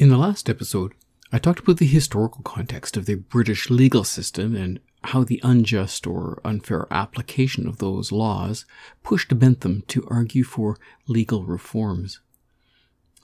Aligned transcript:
In 0.00 0.08
the 0.08 0.16
last 0.16 0.48
episode, 0.48 0.94
I 1.30 1.38
talked 1.38 1.58
about 1.60 1.76
the 1.76 1.84
historical 1.84 2.40
context 2.42 2.96
of 2.96 3.04
the 3.04 3.16
British 3.16 3.68
legal 3.68 4.02
system 4.02 4.56
and 4.56 4.80
how 5.04 5.24
the 5.24 5.42
unjust 5.42 6.06
or 6.06 6.40
unfair 6.42 6.86
application 6.90 7.68
of 7.68 7.76
those 7.76 8.10
laws 8.10 8.64
pushed 9.02 9.38
Bentham 9.38 9.82
to 9.88 10.08
argue 10.08 10.42
for 10.42 10.78
legal 11.06 11.44
reforms. 11.44 12.18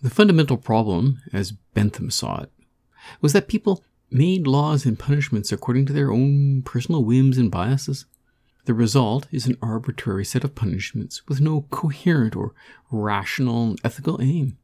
The 0.03 0.11
fundamental 0.11 0.59
problem, 0.59 1.23
as 1.32 1.53
Bentham 1.53 2.11
saw 2.11 2.43
it, 2.43 2.53
was 3.22 3.32
that 3.32 3.49
people 3.49 3.82
made 4.11 4.46
laws 4.46 4.85
and 4.85 4.99
punishments 4.99 5.53
according 5.53 5.86
to 5.86 5.95
their 5.95 6.13
own 6.13 6.61
personal 6.61 7.04
whims 7.04 7.39
and 7.39 7.50
biases. 7.50 8.04
The 8.67 8.75
result 8.75 9.29
is 9.31 9.46
an 9.46 9.57
arbitrary 9.63 10.27
set 10.27 10.45
of 10.45 10.54
punishments 10.54 11.27
with 11.27 11.40
no 11.40 11.63
coherent 11.71 12.36
or 12.36 12.53
rational 12.90 13.77
ethical 13.82 14.21
aim. 14.21 14.58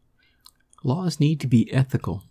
Laws 0.85 1.21
need 1.21 1.39
to 1.41 1.47
be 1.47 1.73
ethical. 1.73 2.25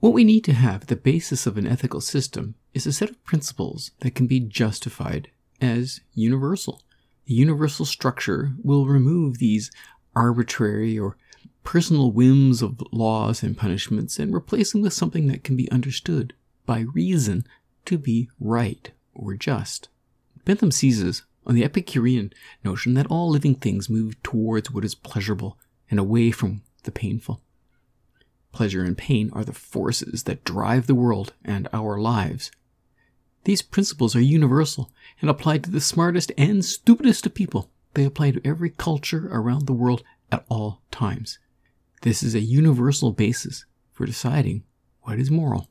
What 0.00 0.12
we 0.12 0.24
need 0.24 0.44
to 0.44 0.52
have 0.52 0.82
at 0.82 0.88
the 0.88 0.96
basis 0.96 1.46
of 1.46 1.56
an 1.56 1.66
ethical 1.66 2.02
system 2.02 2.54
is 2.74 2.86
a 2.86 2.92
set 2.92 3.08
of 3.08 3.24
principles 3.24 3.92
that 4.00 4.14
can 4.14 4.26
be 4.26 4.40
justified 4.40 5.30
as 5.58 6.00
universal. 6.12 6.82
The 7.24 7.32
universal 7.32 7.86
structure 7.86 8.52
will 8.62 8.86
remove 8.86 9.38
these 9.38 9.70
arbitrary 10.14 10.98
or 10.98 11.16
personal 11.62 12.12
whims 12.12 12.60
of 12.60 12.82
laws 12.92 13.42
and 13.42 13.56
punishments 13.56 14.18
and 14.18 14.34
replace 14.34 14.72
them 14.72 14.82
with 14.82 14.92
something 14.92 15.26
that 15.28 15.42
can 15.42 15.56
be 15.56 15.70
understood 15.70 16.34
by 16.66 16.80
reason 16.80 17.46
to 17.86 17.96
be 17.96 18.28
right 18.38 18.90
or 19.14 19.32
just. 19.32 19.88
Bentham 20.44 20.70
seizes 20.70 21.22
on 21.46 21.54
the 21.54 21.64
Epicurean 21.64 22.34
notion 22.62 22.92
that 22.94 23.06
all 23.06 23.30
living 23.30 23.54
things 23.54 23.88
move 23.88 24.22
towards 24.22 24.70
what 24.70 24.84
is 24.84 24.94
pleasurable 24.94 25.58
and 25.90 25.98
away 25.98 26.30
from 26.30 26.60
the 26.82 26.92
painful. 26.92 27.40
Pleasure 28.54 28.84
and 28.84 28.96
pain 28.96 29.30
are 29.32 29.44
the 29.44 29.52
forces 29.52 30.22
that 30.22 30.44
drive 30.44 30.86
the 30.86 30.94
world 30.94 31.32
and 31.44 31.66
our 31.72 31.98
lives. 31.98 32.52
These 33.42 33.62
principles 33.62 34.14
are 34.14 34.20
universal 34.20 34.92
and 35.20 35.28
apply 35.28 35.58
to 35.58 35.70
the 35.72 35.80
smartest 35.80 36.30
and 36.38 36.64
stupidest 36.64 37.26
of 37.26 37.34
people. 37.34 37.68
They 37.94 38.04
apply 38.04 38.30
to 38.30 38.46
every 38.46 38.70
culture 38.70 39.28
around 39.32 39.66
the 39.66 39.72
world 39.72 40.04
at 40.30 40.44
all 40.48 40.82
times. 40.92 41.40
This 42.02 42.22
is 42.22 42.36
a 42.36 42.40
universal 42.40 43.10
basis 43.10 43.64
for 43.92 44.06
deciding 44.06 44.62
what 45.02 45.18
is 45.18 45.32
moral. 45.32 45.68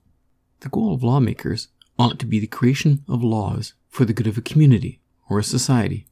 The 0.59 0.67
goal 0.67 0.93
of 0.93 1.03
lawmakers 1.03 1.69
ought 1.97 2.19
to 2.19 2.25
be 2.25 2.39
the 2.41 2.47
creation 2.47 3.05
of 3.07 3.23
laws 3.23 3.75
for 3.87 4.03
the 4.03 4.13
good 4.13 4.27
of 4.27 4.37
a 4.37 4.41
community 4.41 4.99
or 5.29 5.39
a 5.39 5.43
society. 5.43 6.05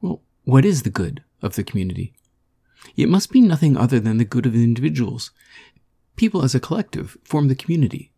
Well, 0.00 0.22
what 0.44 0.64
is 0.64 0.84
the 0.84 0.90
good 0.90 1.24
of 1.42 1.56
the 1.56 1.64
community? 1.64 2.14
It 2.96 3.08
must 3.08 3.30
be 3.30 3.40
nothing 3.40 3.76
other 3.76 4.00
than 4.00 4.18
the 4.18 4.24
good 4.24 4.46
of 4.46 4.54
individuals. 4.54 5.30
People 6.16 6.42
as 6.42 6.54
a 6.54 6.60
collective 6.60 7.16
form 7.22 7.48
the 7.48 7.54
community. 7.54 8.12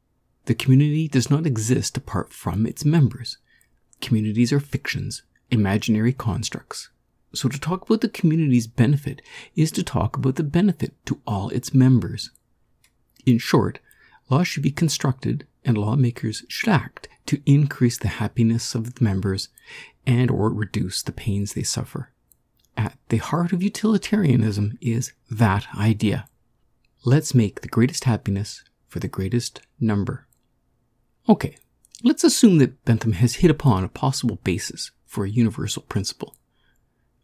The 0.46 0.54
community 0.54 1.06
does 1.06 1.30
not 1.30 1.46
exist 1.46 1.96
apart 1.96 2.32
from 2.32 2.66
its 2.66 2.84
members. 2.84 3.38
Communities 4.00 4.52
are 4.52 4.60
fictions, 4.60 5.22
imaginary 5.50 6.12
constructs. 6.12 6.88
So 7.34 7.48
to 7.48 7.60
talk 7.60 7.82
about 7.82 8.00
the 8.00 8.08
community's 8.08 8.66
benefit 8.66 9.22
is 9.54 9.70
to 9.72 9.82
talk 9.82 10.16
about 10.16 10.36
the 10.36 10.42
benefit 10.42 10.94
to 11.06 11.20
all 11.26 11.50
its 11.50 11.74
members. 11.74 12.30
In 13.26 13.38
short, 13.38 13.78
laws 14.30 14.48
should 14.48 14.62
be 14.62 14.70
constructed 14.70 15.46
and 15.64 15.76
lawmakers 15.76 16.44
should 16.48 16.70
act 16.70 17.08
to 17.26 17.42
increase 17.46 17.98
the 17.98 18.08
happiness 18.08 18.74
of 18.74 18.94
the 18.94 19.04
members 19.04 19.48
and 20.06 20.30
or 20.30 20.50
reduce 20.50 21.02
the 21.02 21.12
pains 21.12 21.52
they 21.52 21.62
suffer 21.62 22.10
at 22.76 22.96
the 23.08 23.18
heart 23.18 23.52
of 23.52 23.62
utilitarianism 23.62 24.78
is 24.80 25.12
that 25.30 25.66
idea. 25.76 26.26
Let's 27.04 27.34
make 27.34 27.60
the 27.60 27.68
greatest 27.68 28.04
happiness 28.04 28.62
for 28.86 28.98
the 29.00 29.08
greatest 29.08 29.62
number. 29.78 30.26
Okay, 31.28 31.56
let's 32.02 32.24
assume 32.24 32.58
that 32.58 32.84
Bentham 32.84 33.12
has 33.12 33.36
hit 33.36 33.50
upon 33.50 33.84
a 33.84 33.88
possible 33.88 34.38
basis 34.44 34.90
for 35.06 35.24
a 35.24 35.30
universal 35.30 35.82
principle. 35.82 36.36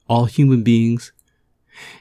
All 0.08 0.26
human 0.26 0.62
beings, 0.62 1.12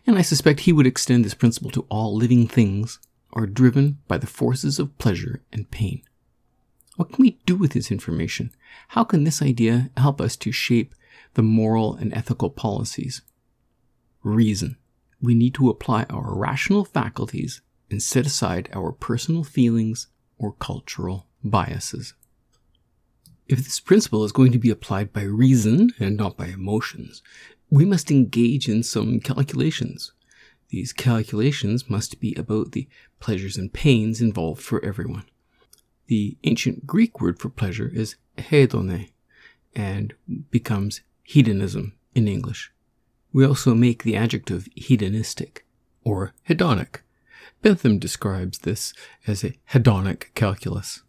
and 0.06 0.18
I 0.18 0.22
suspect 0.22 0.62
he 0.62 0.74
would 0.74 0.88
extend 0.88 1.26
this 1.26 1.34
principle 1.34 1.72
to 1.72 1.86
all 1.90 2.16
living 2.16 2.48
things, 2.48 3.00
are 3.34 3.46
driven 3.46 4.00
by 4.08 4.18
the 4.18 4.28
forces 4.28 4.80
of 4.80 4.98
pleasure 4.98 5.42
and 5.52 5.70
pain. 5.70 6.02
What 6.96 7.12
can 7.12 7.24
we 7.24 7.40
do 7.46 7.56
with 7.56 7.74
this 7.74 7.92
information? 7.92 8.52
How 8.90 9.04
can 9.04 9.26
this 9.26 9.42
idea 9.42 9.90
help 9.98 10.22
us 10.22 10.38
to 10.38 10.52
shape 10.52 10.96
the 11.34 11.44
moral 11.44 11.96
and 11.96 12.14
ethical 12.14 12.50
policies 12.50 13.22
reason. 14.26 14.78
We 15.22 15.36
need 15.36 15.54
to 15.56 15.70
apply 15.70 16.04
our 16.10 16.36
rational 16.36 16.84
faculties 16.84 17.62
and 17.90 18.02
set 18.02 18.26
aside 18.26 18.70
our 18.74 18.92
personal 18.92 19.44
feelings 19.44 20.08
or 20.38 20.54
cultural 20.54 21.28
biases. 21.44 22.14
If 23.48 23.60
this 23.60 23.80
principle 23.80 24.24
is 24.24 24.32
going 24.32 24.52
to 24.52 24.60
be 24.60 24.72
applied 24.72 25.14
by 25.14 25.22
reason 25.22 25.92
and 26.00 26.18
not 26.18 26.36
by 26.36 26.48
emotions, 26.48 27.22
we 27.70 27.86
must 27.86 28.12
engage 28.12 28.68
in 28.68 28.84
some 28.84 29.20
calculations. 29.20 30.12
These 30.70 30.94
calculations 30.94 31.90
must 31.90 32.20
be 32.20 32.34
about 32.36 32.72
the 32.72 32.88
pleasures 33.20 33.58
and 33.58 33.72
pains 33.72 34.20
involved 34.20 34.62
for 34.62 34.84
everyone. 34.84 35.26
The 36.08 36.38
ancient 36.44 36.88
Greek 36.88 37.22
word 37.22 37.40
for 37.40 37.50
pleasure 37.50 37.92
is 37.94 38.16
hedone 38.38 39.10
and 39.76 40.14
becomes 40.50 41.02
hedonism 41.24 41.94
in 42.14 42.28
English. 42.28 42.72
We 43.36 43.46
also 43.46 43.76
make 43.76 44.04
the 44.04 44.16
adjective 44.16 44.70
hedonistic 44.76 45.66
or 46.06 46.32
hedonic. 46.48 47.02
Bentham 47.62 48.00
describes 48.00 48.60
this 48.60 48.94
as 49.28 49.44
a 49.44 49.58
hedonic 49.74 50.34
calculus. 50.36 51.04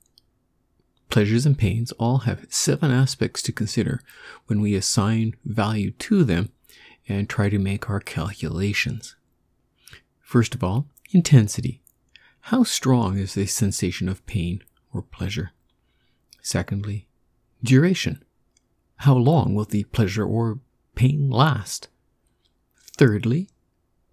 Pleasures 1.08 1.46
and 1.46 1.56
pains 1.56 1.92
all 1.92 2.18
have 2.26 2.44
seven 2.48 2.90
aspects 2.90 3.42
to 3.42 3.52
consider 3.52 4.00
when 4.46 4.60
we 4.60 4.74
assign 4.74 5.36
value 5.44 5.92
to 5.92 6.24
them 6.24 6.50
and 7.08 7.28
try 7.28 7.48
to 7.48 7.60
make 7.60 7.88
our 7.88 8.00
calculations. 8.00 9.14
First 10.20 10.52
of 10.52 10.64
all, 10.64 10.88
intensity. 11.12 11.80
How 12.40 12.64
strong 12.64 13.18
is 13.18 13.34
the 13.34 13.46
sensation 13.46 14.08
of 14.08 14.26
pain 14.26 14.64
or 14.92 15.00
pleasure? 15.00 15.52
Secondly, 16.42 17.06
duration. 17.62 18.24
How 18.96 19.14
long 19.14 19.54
will 19.54 19.64
the 19.64 19.84
pleasure 19.84 20.24
or 20.24 20.58
pain 20.96 21.30
last? 21.30 21.86
Thirdly, 22.96 23.50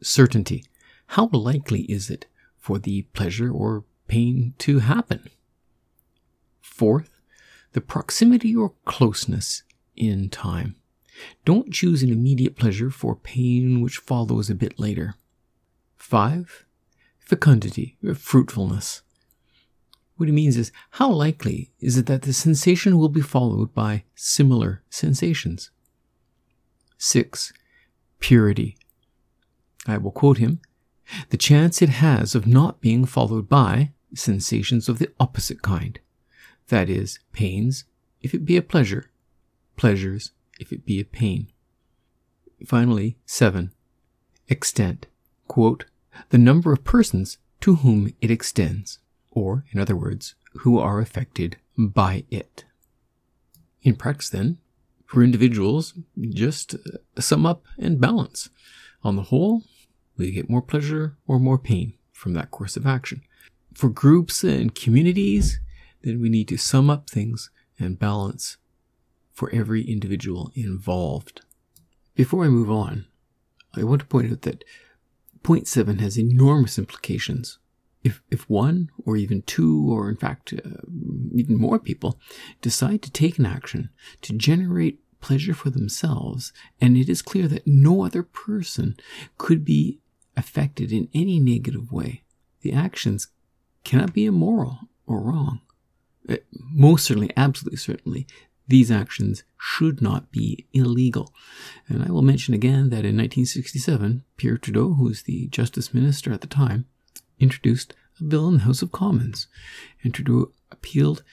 certainty. 0.01 0.65
How 1.07 1.29
likely 1.31 1.83
is 1.83 2.09
it 2.09 2.25
for 2.57 2.79
the 2.79 3.03
pleasure 3.13 3.49
or 3.49 3.85
pain 4.07 4.55
to 4.59 4.79
happen? 4.79 5.29
Fourth, 6.59 7.09
the 7.71 7.81
proximity 7.81 8.53
or 8.53 8.73
closeness 8.85 9.63
in 9.95 10.29
time. 10.29 10.75
Don't 11.45 11.71
choose 11.71 12.03
an 12.03 12.11
immediate 12.11 12.57
pleasure 12.57 12.89
for 12.89 13.15
pain 13.15 13.81
which 13.81 13.97
follows 13.97 14.49
a 14.49 14.55
bit 14.55 14.77
later. 14.77 15.15
Five, 15.95 16.65
fecundity, 17.19 17.97
fruitfulness. 18.15 19.01
What 20.17 20.27
it 20.27 20.33
means 20.33 20.57
is, 20.57 20.71
how 20.91 21.09
likely 21.09 21.71
is 21.79 21.97
it 21.97 22.05
that 22.07 22.23
the 22.23 22.33
sensation 22.33 22.97
will 22.97 23.09
be 23.09 23.21
followed 23.21 23.73
by 23.73 24.03
similar 24.13 24.83
sensations? 24.89 25.71
Six, 26.97 27.53
purity. 28.23 28.77
I 29.85 29.97
will 29.97 30.11
quote 30.11 30.37
him 30.37 30.61
the 31.29 31.35
chance 31.35 31.81
it 31.81 31.89
has 31.89 32.35
of 32.35 32.47
not 32.47 32.79
being 32.79 33.03
followed 33.03 33.49
by 33.49 33.91
sensations 34.15 34.87
of 34.87 34.97
the 34.97 35.11
opposite 35.19 35.61
kind. 35.61 35.99
That 36.69 36.89
is, 36.89 37.19
pains, 37.33 37.83
if 38.21 38.33
it 38.33 38.45
be 38.45 38.55
a 38.55 38.61
pleasure, 38.61 39.11
pleasures, 39.75 40.31
if 40.57 40.71
it 40.71 40.85
be 40.85 41.01
a 41.01 41.03
pain. 41.05 41.51
Finally, 42.65 43.17
7. 43.25 43.71
Extent. 44.47 45.07
Quote, 45.49 45.83
the 46.29 46.37
number 46.37 46.71
of 46.71 46.85
persons 46.85 47.39
to 47.59 47.75
whom 47.75 48.13
it 48.21 48.31
extends, 48.31 48.99
or, 49.31 49.65
in 49.71 49.81
other 49.81 49.97
words, 49.97 50.35
who 50.59 50.79
are 50.79 51.01
affected 51.01 51.57
by 51.77 52.23
it. 52.31 52.63
In 53.81 53.97
practice, 53.97 54.29
then, 54.29 54.59
for 55.13 55.23
individuals, 55.23 55.93
just 56.29 56.73
uh, 56.73 57.21
sum 57.21 57.45
up 57.45 57.63
and 57.77 58.01
balance. 58.01 58.49
On 59.03 59.15
the 59.15 59.23
whole, 59.23 59.61
we 60.17 60.31
get 60.31 60.49
more 60.49 60.61
pleasure 60.61 61.17
or 61.27 61.39
more 61.39 61.59
pain 61.59 61.93
from 62.11 62.33
that 62.33 62.49
course 62.49 62.75
of 62.75 62.87
action. 62.87 63.21
For 63.75 63.89
groups 63.89 64.43
and 64.43 64.73
communities, 64.73 65.59
then 66.01 66.19
we 66.19 66.29
need 66.29 66.47
to 66.47 66.57
sum 66.57 66.89
up 66.89 67.09
things 67.09 67.51
and 67.77 67.99
balance 67.99 68.57
for 69.31 69.51
every 69.53 69.83
individual 69.83 70.51
involved. 70.55 71.41
Before 72.15 72.43
I 72.43 72.49
move 72.49 72.71
on, 72.71 73.05
I 73.75 73.83
want 73.83 74.01
to 74.01 74.07
point 74.07 74.31
out 74.31 74.41
that 74.41 74.63
point 75.43 75.67
seven 75.67 75.99
has 75.99 76.17
enormous 76.17 76.79
implications. 76.79 77.59
If, 78.03 78.21
if 78.31 78.49
one 78.49 78.89
or 79.05 79.15
even 79.15 79.43
two 79.43 79.91
or 79.93 80.09
in 80.09 80.17
fact 80.17 80.53
uh, 80.53 80.69
even 81.33 81.57
more 81.57 81.79
people 81.79 82.19
decide 82.61 83.01
to 83.03 83.11
take 83.11 83.39
an 83.39 83.45
action 83.45 83.91
to 84.23 84.33
generate 84.33 85.02
pleasure 85.23 85.53
for 85.53 85.69
themselves, 85.69 86.51
and 86.81 86.97
it 86.97 87.07
is 87.07 87.21
clear 87.21 87.47
that 87.47 87.65
no 87.65 88.03
other 88.03 88.23
person 88.23 88.97
could 89.37 89.63
be 89.63 90.01
affected 90.35 90.91
in 90.91 91.07
any 91.13 91.39
negative 91.39 91.93
way. 91.93 92.23
The 92.61 92.73
actions 92.73 93.29
cannot 93.85 94.13
be 94.13 94.25
immoral 94.25 94.79
or 95.07 95.21
wrong. 95.21 95.61
Uh, 96.27 96.35
most 96.51 97.05
certainly, 97.05 97.31
absolutely 97.37 97.77
certainly, 97.77 98.27
these 98.67 98.91
actions 98.91 99.43
should 99.57 100.01
not 100.01 100.29
be 100.29 100.67
illegal. 100.73 101.33
And 101.87 102.03
I 102.03 102.11
will 102.11 102.21
mention 102.21 102.53
again 102.53 102.89
that 102.89 103.05
in 103.05 103.15
1967, 103.15 104.25
Pierre 104.35 104.57
Trudeau, 104.57 104.95
who 104.95 105.05
was 105.05 105.23
the 105.23 105.47
justice 105.47 105.93
minister 105.93 106.33
at 106.33 106.41
the 106.41 106.47
time, 106.47 106.85
introduced 107.39 107.93
a 108.19 108.23
bill 108.23 108.49
in 108.49 108.55
the 108.55 108.63
House 108.63 108.81
of 108.81 108.91
Commons. 108.91 109.47
And 110.03 110.13
Trudeau 110.13 110.51
appealed 110.69 111.23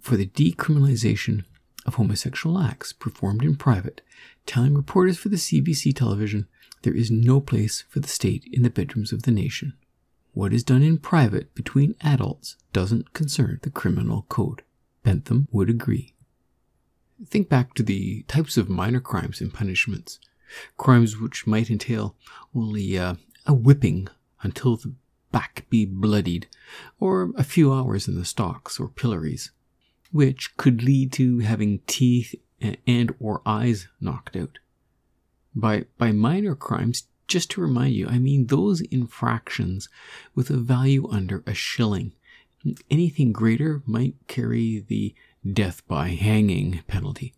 for 0.00 0.16
the 0.16 0.26
decriminalization 0.26 1.44
of 1.86 1.94
homosexual 1.94 2.58
acts 2.58 2.92
performed 2.92 3.42
in 3.42 3.56
private, 3.56 4.02
telling 4.44 4.74
reporters 4.74 5.16
for 5.16 5.28
the 5.28 5.36
CBC 5.36 5.94
television 5.94 6.46
there 6.82 6.94
is 6.94 7.10
no 7.10 7.40
place 7.40 7.84
for 7.88 8.00
the 8.00 8.08
state 8.08 8.48
in 8.52 8.62
the 8.62 8.70
bedrooms 8.70 9.12
of 9.12 9.22
the 9.22 9.30
nation. 9.30 9.74
What 10.32 10.52
is 10.52 10.62
done 10.62 10.82
in 10.82 10.98
private 10.98 11.54
between 11.54 11.94
adults 12.02 12.56
doesn't 12.72 13.14
concern 13.14 13.58
the 13.62 13.70
criminal 13.70 14.26
code. 14.28 14.62
Bentham 15.02 15.48
would 15.50 15.70
agree. 15.70 16.12
Think 17.24 17.48
back 17.48 17.72
to 17.74 17.82
the 17.82 18.22
types 18.28 18.58
of 18.58 18.68
minor 18.68 19.00
crimes 19.00 19.40
and 19.40 19.54
punishments. 19.54 20.18
Crimes 20.76 21.18
which 21.18 21.46
might 21.46 21.70
entail 21.70 22.16
only 22.54 22.98
uh, 22.98 23.14
a 23.46 23.54
whipping 23.54 24.08
until 24.42 24.76
the 24.76 24.92
back 25.32 25.66
be 25.70 25.84
bloodied, 25.84 26.46
or 27.00 27.32
a 27.36 27.44
few 27.44 27.72
hours 27.72 28.06
in 28.06 28.16
the 28.16 28.24
stocks 28.24 28.78
or 28.78 28.88
pillories, 28.88 29.50
which 30.12 30.56
could 30.56 30.82
lead 30.82 31.12
to 31.12 31.40
having 31.40 31.80
teeth 31.86 32.34
and 32.86 33.14
or 33.20 33.42
eyes 33.44 33.88
knocked 34.00 34.36
out. 34.36 34.58
By, 35.54 35.86
by 35.98 36.12
minor 36.12 36.54
crimes, 36.54 37.04
just 37.28 37.50
to 37.52 37.60
remind 37.60 37.94
you, 37.94 38.06
I 38.06 38.18
mean 38.18 38.46
those 38.46 38.80
infractions 38.82 39.88
with 40.34 40.50
a 40.50 40.56
value 40.56 41.08
under 41.10 41.42
a 41.46 41.54
shilling. 41.54 42.12
Anything 42.90 43.32
greater 43.32 43.82
might 43.86 44.14
carry 44.28 44.84
the 44.86 45.14
death 45.52 45.86
by 45.86 46.10
hanging 46.10 46.82
penalty. 46.86 47.34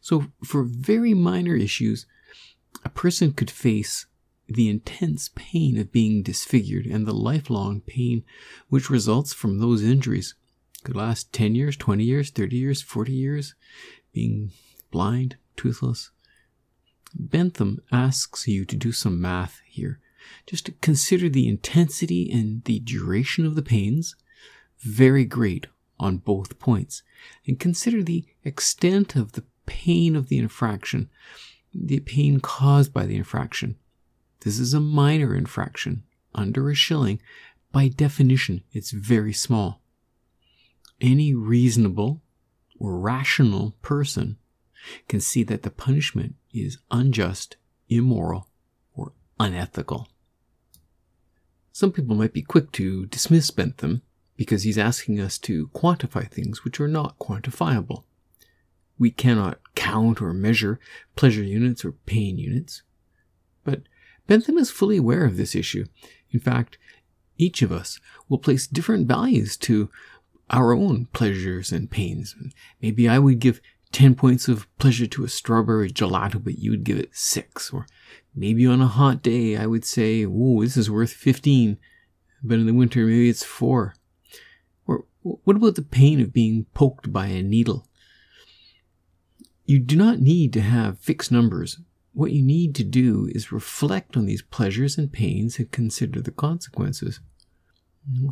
So, 0.00 0.26
for 0.44 0.64
very 0.64 1.14
minor 1.14 1.56
issues, 1.56 2.06
a 2.84 2.88
person 2.88 3.32
could 3.32 3.50
face 3.50 4.06
the 4.48 4.68
intense 4.68 5.30
pain 5.34 5.78
of 5.78 5.92
being 5.92 6.22
disfigured 6.22 6.86
and 6.86 7.06
the 7.06 7.14
lifelong 7.14 7.80
pain 7.80 8.24
which 8.68 8.90
results 8.90 9.32
from 9.32 9.58
those 9.58 9.82
injuries. 9.82 10.34
Could 10.86 10.94
last 10.94 11.32
10 11.32 11.56
years, 11.56 11.76
20 11.76 12.04
years, 12.04 12.30
30 12.30 12.56
years, 12.56 12.80
40 12.80 13.12
years, 13.12 13.56
being 14.12 14.52
blind, 14.92 15.36
toothless. 15.56 16.12
Bentham 17.12 17.82
asks 17.90 18.46
you 18.46 18.64
to 18.64 18.76
do 18.76 18.92
some 18.92 19.20
math 19.20 19.60
here. 19.66 19.98
Just 20.46 20.66
to 20.66 20.72
consider 20.80 21.28
the 21.28 21.48
intensity 21.48 22.30
and 22.30 22.62
the 22.66 22.78
duration 22.78 23.44
of 23.44 23.56
the 23.56 23.64
pains, 23.64 24.14
very 24.78 25.24
great 25.24 25.66
on 25.98 26.18
both 26.18 26.60
points, 26.60 27.02
and 27.48 27.58
consider 27.58 28.00
the 28.00 28.24
extent 28.44 29.16
of 29.16 29.32
the 29.32 29.42
pain 29.66 30.14
of 30.14 30.28
the 30.28 30.38
infraction, 30.38 31.10
the 31.74 31.98
pain 31.98 32.38
caused 32.38 32.92
by 32.92 33.06
the 33.06 33.16
infraction. 33.16 33.74
This 34.42 34.60
is 34.60 34.72
a 34.72 34.78
minor 34.78 35.34
infraction, 35.34 36.04
under 36.32 36.70
a 36.70 36.76
shilling. 36.76 37.20
By 37.72 37.88
definition, 37.88 38.62
it's 38.70 38.92
very 38.92 39.32
small. 39.32 39.82
Any 41.00 41.34
reasonable 41.34 42.22
or 42.78 42.98
rational 42.98 43.74
person 43.82 44.36
can 45.08 45.20
see 45.20 45.42
that 45.44 45.62
the 45.62 45.70
punishment 45.70 46.36
is 46.52 46.78
unjust, 46.90 47.56
immoral, 47.88 48.48
or 48.94 49.12
unethical. 49.38 50.08
Some 51.72 51.92
people 51.92 52.16
might 52.16 52.32
be 52.32 52.42
quick 52.42 52.72
to 52.72 53.06
dismiss 53.06 53.50
Bentham 53.50 54.02
because 54.36 54.62
he's 54.62 54.78
asking 54.78 55.20
us 55.20 55.38
to 55.38 55.68
quantify 55.68 56.30
things 56.30 56.64
which 56.64 56.80
are 56.80 56.88
not 56.88 57.18
quantifiable. 57.18 58.04
We 58.98 59.10
cannot 59.10 59.58
count 59.74 60.22
or 60.22 60.32
measure 60.32 60.80
pleasure 61.16 61.42
units 61.42 61.84
or 61.84 61.92
pain 61.92 62.38
units. 62.38 62.82
But 63.64 63.82
Bentham 64.26 64.56
is 64.56 64.70
fully 64.70 64.96
aware 64.96 65.24
of 65.24 65.36
this 65.36 65.54
issue. 65.54 65.84
In 66.30 66.40
fact, 66.40 66.78
each 67.38 67.60
of 67.60 67.70
us 67.70 68.00
will 68.28 68.38
place 68.38 68.66
different 68.66 69.06
values 69.06 69.56
to 69.58 69.90
our 70.50 70.72
own 70.72 71.06
pleasures 71.12 71.72
and 71.72 71.90
pains. 71.90 72.36
Maybe 72.80 73.08
I 73.08 73.18
would 73.18 73.38
give 73.38 73.60
10 73.92 74.14
points 74.14 74.48
of 74.48 74.66
pleasure 74.78 75.06
to 75.06 75.24
a 75.24 75.28
strawberry 75.28 75.90
gelato, 75.90 76.42
but 76.42 76.58
you 76.58 76.70
would 76.70 76.84
give 76.84 76.98
it 76.98 77.14
6. 77.14 77.72
Or 77.72 77.86
maybe 78.34 78.66
on 78.66 78.80
a 78.80 78.86
hot 78.86 79.22
day, 79.22 79.56
I 79.56 79.66
would 79.66 79.84
say, 79.84 80.24
oh, 80.24 80.62
this 80.62 80.76
is 80.76 80.90
worth 80.90 81.12
15. 81.12 81.78
But 82.42 82.58
in 82.58 82.66
the 82.66 82.74
winter, 82.74 83.06
maybe 83.06 83.28
it's 83.28 83.44
4. 83.44 83.94
Or 84.86 85.04
what 85.22 85.56
about 85.56 85.74
the 85.74 85.82
pain 85.82 86.20
of 86.20 86.32
being 86.32 86.66
poked 86.74 87.12
by 87.12 87.26
a 87.26 87.42
needle? 87.42 87.86
You 89.64 89.80
do 89.80 89.96
not 89.96 90.20
need 90.20 90.52
to 90.52 90.60
have 90.60 91.00
fixed 91.00 91.32
numbers. 91.32 91.80
What 92.12 92.30
you 92.30 92.42
need 92.42 92.74
to 92.76 92.84
do 92.84 93.28
is 93.32 93.50
reflect 93.50 94.16
on 94.16 94.26
these 94.26 94.42
pleasures 94.42 94.96
and 94.96 95.12
pains 95.12 95.58
and 95.58 95.70
consider 95.70 96.22
the 96.22 96.30
consequences. 96.30 97.20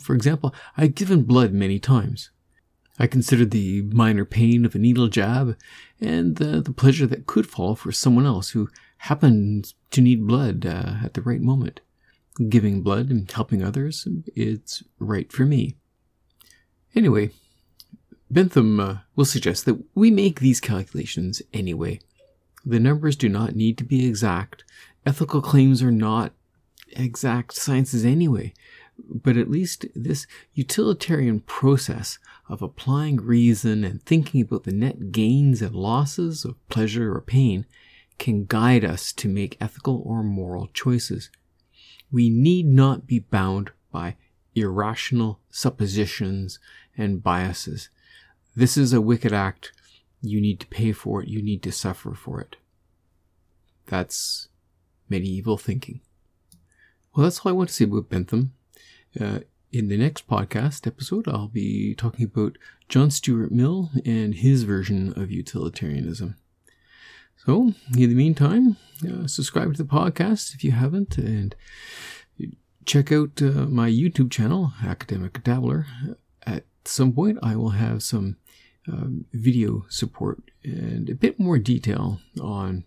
For 0.00 0.14
example, 0.14 0.54
I've 0.76 0.94
given 0.94 1.24
blood 1.24 1.52
many 1.52 1.78
times. 1.78 2.30
I 2.98 3.06
considered 3.06 3.50
the 3.50 3.82
minor 3.82 4.24
pain 4.24 4.64
of 4.64 4.74
a 4.74 4.78
needle 4.78 5.08
jab 5.08 5.56
and 6.00 6.36
the, 6.36 6.60
the 6.60 6.72
pleasure 6.72 7.06
that 7.08 7.26
could 7.26 7.48
fall 7.48 7.74
for 7.74 7.90
someone 7.90 8.26
else 8.26 8.50
who 8.50 8.68
happened 8.98 9.74
to 9.90 10.00
need 10.00 10.26
blood 10.26 10.64
uh, 10.64 10.96
at 11.02 11.14
the 11.14 11.22
right 11.22 11.40
moment. 11.40 11.80
Giving 12.48 12.82
blood 12.82 13.10
and 13.10 13.30
helping 13.30 13.62
others, 13.62 14.06
it's 14.34 14.82
right 14.98 15.30
for 15.32 15.44
me. 15.44 15.76
Anyway, 16.94 17.30
Bentham 18.30 18.78
uh, 18.78 18.98
will 19.16 19.24
suggest 19.24 19.64
that 19.64 19.82
we 19.94 20.10
make 20.10 20.40
these 20.40 20.60
calculations 20.60 21.42
anyway. 21.52 22.00
The 22.64 22.80
numbers 22.80 23.16
do 23.16 23.28
not 23.28 23.56
need 23.56 23.76
to 23.78 23.84
be 23.84 24.06
exact. 24.06 24.64
Ethical 25.04 25.42
claims 25.42 25.82
are 25.82 25.92
not 25.92 26.32
exact 26.96 27.54
sciences 27.54 28.04
anyway 28.04 28.52
but 28.98 29.36
at 29.36 29.50
least 29.50 29.86
this 29.94 30.26
utilitarian 30.54 31.40
process 31.40 32.18
of 32.48 32.62
applying 32.62 33.16
reason 33.16 33.84
and 33.84 34.02
thinking 34.04 34.40
about 34.40 34.64
the 34.64 34.72
net 34.72 35.10
gains 35.12 35.62
and 35.62 35.74
losses 35.74 36.44
of 36.44 36.68
pleasure 36.68 37.14
or 37.14 37.20
pain 37.20 37.66
can 38.18 38.44
guide 38.44 38.84
us 38.84 39.12
to 39.12 39.28
make 39.28 39.56
ethical 39.60 40.02
or 40.04 40.22
moral 40.22 40.68
choices. 40.68 41.30
We 42.12 42.30
need 42.30 42.66
not 42.66 43.06
be 43.06 43.18
bound 43.18 43.72
by 43.90 44.16
irrational 44.54 45.40
suppositions 45.50 46.58
and 46.96 47.22
biases. 47.22 47.88
This 48.54 48.76
is 48.76 48.92
a 48.92 49.00
wicked 49.00 49.32
act. 49.32 49.72
You 50.22 50.40
need 50.40 50.60
to 50.60 50.66
pay 50.68 50.92
for 50.92 51.22
it. 51.22 51.28
You 51.28 51.42
need 51.42 51.62
to 51.64 51.72
suffer 51.72 52.14
for 52.14 52.40
it. 52.40 52.56
That's 53.86 54.48
medieval 55.08 55.58
thinking. 55.58 56.00
Well, 57.14 57.24
that's 57.24 57.40
all 57.40 57.50
I 57.50 57.52
want 57.52 57.68
to 57.68 57.74
say 57.74 57.84
about 57.84 58.08
Bentham. 58.08 58.52
Uh, 59.20 59.40
in 59.72 59.88
the 59.88 59.96
next 59.96 60.28
podcast 60.28 60.86
episode, 60.86 61.26
I'll 61.28 61.48
be 61.48 61.94
talking 61.94 62.24
about 62.24 62.58
John 62.88 63.10
Stuart 63.10 63.50
Mill 63.50 63.90
and 64.04 64.34
his 64.34 64.62
version 64.62 65.12
of 65.16 65.30
utilitarianism. 65.30 66.36
So, 67.44 67.74
in 67.96 68.08
the 68.08 68.14
meantime, 68.14 68.76
uh, 69.06 69.26
subscribe 69.26 69.74
to 69.74 69.82
the 69.82 69.88
podcast 69.88 70.54
if 70.54 70.64
you 70.64 70.72
haven't, 70.72 71.18
and 71.18 71.54
check 72.86 73.12
out 73.12 73.42
uh, 73.42 73.66
my 73.66 73.90
YouTube 73.90 74.30
channel, 74.30 74.72
Academic 74.84 75.42
Dabbler. 75.42 75.86
At 76.46 76.64
some 76.84 77.12
point, 77.12 77.38
I 77.42 77.56
will 77.56 77.70
have 77.70 78.02
some 78.02 78.36
um, 78.86 79.26
video 79.32 79.86
support 79.88 80.42
and 80.62 81.08
a 81.10 81.14
bit 81.14 81.38
more 81.38 81.58
detail 81.58 82.20
on 82.40 82.84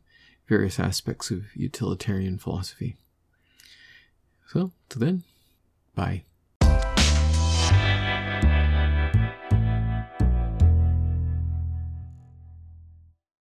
various 0.48 0.80
aspects 0.80 1.32
of 1.32 1.56
utilitarian 1.56 2.38
philosophy. 2.38 2.96
So, 4.48 4.72
till 4.90 5.02
then, 5.02 5.24
Bye. 5.98 6.24